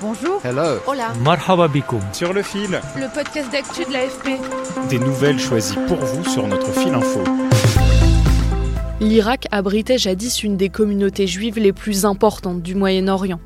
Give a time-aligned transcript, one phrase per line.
[0.00, 0.40] Bonjour.
[0.44, 0.78] Hello.
[0.86, 1.12] Hola.
[1.24, 2.00] Marhaba bikoum.
[2.12, 4.38] Sur le fil, Le podcast d'actu de l'AFP.
[4.88, 7.20] des nouvelles choisies pour vous sur notre fil info.
[9.00, 13.40] L'Irak abritait jadis une des communautés juives les plus importantes du Moyen-Orient.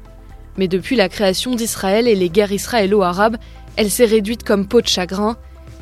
[0.58, 3.36] Mais depuis la création d'Israël et les guerres israélo-arabes,
[3.76, 5.36] elle s'est réduite comme peau de chagrin,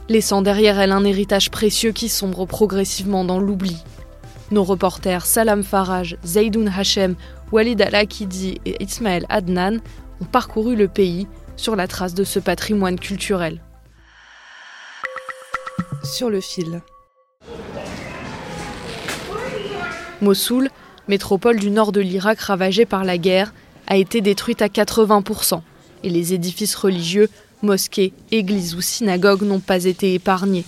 [0.09, 3.77] laissant derrière elle un héritage précieux qui sombre progressivement dans l'oubli.
[4.53, 7.15] Nos reporters Salam Faraj, Zaydoun Hachem,
[7.53, 9.79] Walid Al-Akidi et Ismaël Adnan
[10.21, 11.27] ont parcouru le pays
[11.57, 13.61] sur la trace de ce patrimoine culturel.
[16.05, 16.81] Sur le fil.
[20.21, 20.69] Mossoul,
[21.09, 23.53] métropole du nord de l'Irak ravagée par la guerre,
[23.87, 25.63] a été détruite à 80%,
[26.05, 27.29] et les édifices religieux,
[27.63, 30.65] mosquées, églises ou synagogues n'ont pas été épargnés.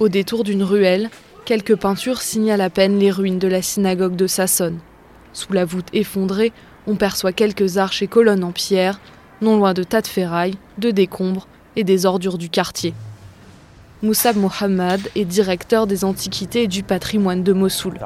[0.00, 1.10] Au détour d'une ruelle,
[1.44, 4.78] quelques peintures signalent à peine les ruines de la synagogue de Sassone.
[5.32, 6.52] Sous la voûte effondrée,
[6.86, 9.00] on perçoit quelques arches et colonnes en pierre,
[9.40, 12.94] non loin de tas de ferrailles, de décombres et des ordures du quartier.
[14.00, 17.98] Moussab Mohammad est directeur des antiquités et du patrimoine de Mossoul.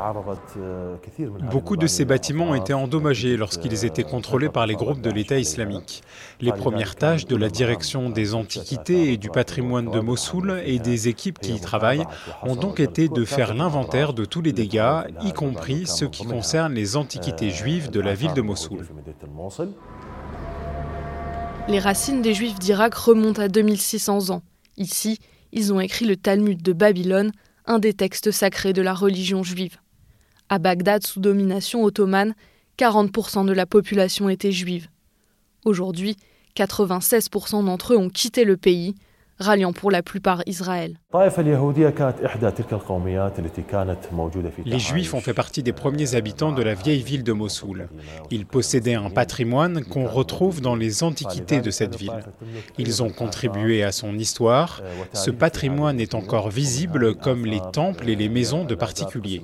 [1.50, 5.38] Beaucoup de ces bâtiments ont été endommagés lorsqu'ils étaient contrôlés par les groupes de l'État
[5.38, 6.02] islamique.
[6.40, 11.08] Les premières tâches de la direction des antiquités et du patrimoine de Mossoul et des
[11.08, 12.06] équipes qui y travaillent
[12.42, 16.74] ont donc été de faire l'inventaire de tous les dégâts, y compris ceux qui concernent
[16.74, 18.86] les antiquités juives de la ville de Mossoul.
[21.68, 24.42] Les racines des Juifs d'Irak remontent à 2600 ans.
[24.78, 25.18] Ici,
[25.52, 27.33] ils ont écrit le Talmud de Babylone,
[27.67, 29.77] un des textes sacrés de la religion juive.
[30.48, 32.35] À Bagdad, sous domination ottomane,
[32.79, 34.89] 40% de la population était juive.
[35.64, 36.17] Aujourd'hui,
[36.57, 38.95] 96% d'entre eux ont quitté le pays,
[39.42, 40.97] ralliant pour la plupart Israël.
[44.64, 47.89] Les Juifs ont fait partie des premiers habitants de la vieille ville de Mossoul.
[48.30, 52.25] Ils possédaient un patrimoine qu'on retrouve dans les antiquités de cette ville.
[52.79, 54.83] Ils ont contribué à son histoire.
[55.13, 59.42] Ce patrimoine est encore visible comme les temples et les maisons de particuliers.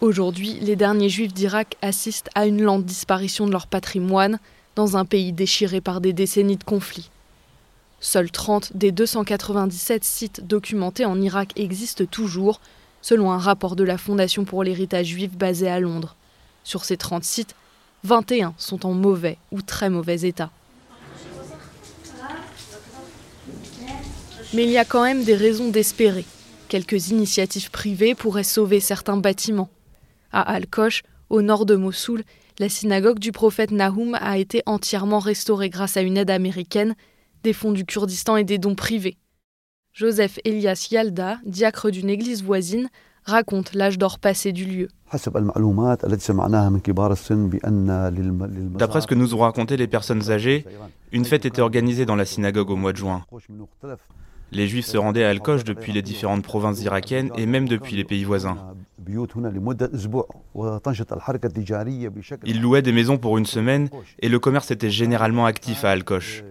[0.00, 4.38] Aujourd'hui, les derniers juifs d'Irak assistent à une lente disparition de leur patrimoine
[4.74, 7.10] dans un pays déchiré par des décennies de conflits.
[8.00, 12.62] Seuls 30 des 297 sites documentés en Irak existent toujours,
[13.02, 16.16] selon un rapport de la Fondation pour l'héritage juif basée à Londres.
[16.64, 17.54] Sur ces 30 sites,
[18.04, 20.50] 21 sont en mauvais ou très mauvais état.
[24.54, 26.24] Mais il y a quand même des raisons d'espérer.
[26.68, 29.68] Quelques initiatives privées pourraient sauver certains bâtiments.
[30.32, 32.22] À Al-Kosh, au nord de Mossoul,
[32.58, 36.94] la synagogue du prophète Nahum a été entièrement restaurée grâce à une aide américaine,
[37.42, 39.16] des fonds du Kurdistan et des dons privés.
[39.92, 42.88] Joseph Elias Yalda, diacre d'une église voisine,
[43.24, 44.88] raconte l'âge d'or passé du lieu.
[48.78, 50.64] D'après ce que nous ont raconté les personnes âgées,
[51.12, 53.24] une fête était organisée dans la synagogue au mois de juin.
[54.52, 58.04] Les Juifs se rendaient à Al-Kosh depuis les différentes provinces irakiennes et même depuis les
[58.04, 58.56] pays voisins.
[62.44, 63.88] Ils louaient des maisons pour une semaine
[64.18, 66.44] et le commerce était généralement actif à Al-Kosh.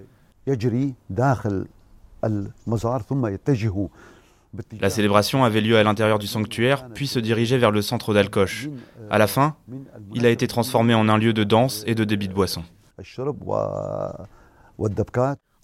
[4.82, 8.70] La célébration avait lieu à l'intérieur du sanctuaire, puis se dirigeait vers le centre d'Al-Kosh.
[9.10, 9.56] À la fin,
[10.16, 12.64] il a été transformé en un lieu de danse et de débit de boissons.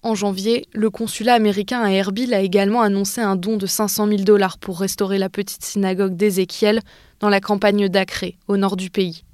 [0.06, 4.22] En janvier, le consulat américain à Erbil a également annoncé un don de 500 000
[4.22, 6.80] dollars pour restaurer la petite synagogue d'Ézéchiel
[7.18, 9.24] dans la campagne d'Acré, au nord du pays.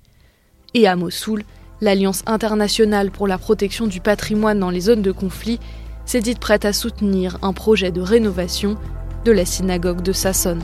[0.73, 1.43] Et à Mossoul,
[1.83, 5.61] l'Alliance internationale pour la protection du patrimoine dans les zones de conflit
[6.07, 8.79] s'est dite prête à soutenir un projet de rénovation
[9.27, 10.63] de la synagogue de Sassone.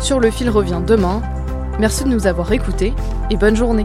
[0.00, 1.22] Sur le fil revient demain.
[1.78, 2.92] Merci de nous avoir écoutés
[3.30, 3.84] et bonne journée.